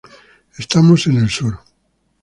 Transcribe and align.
Estamos 0.57 1.05
en 1.05 1.17
el 1.17 1.29
Sur. 1.29 1.59